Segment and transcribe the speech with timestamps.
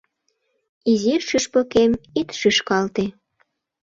[0.91, 3.05] Изи шӱшпыкем, ит шӱшкалте